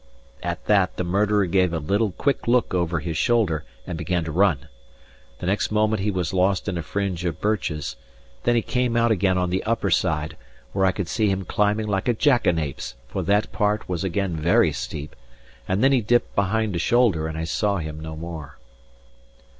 [0.41, 4.31] At that the murderer gave a little, quick look over his shoulder, and began to
[4.31, 4.67] run.
[5.37, 7.97] The next moment he was lost in a fringe of birches;
[8.41, 10.35] then he came out again on the upper side,
[10.73, 14.71] where I could see him climbing like a jackanapes, for that part was again very
[14.73, 15.15] steep;
[15.67, 18.57] and then he dipped behind a shoulder, and I saw him no more.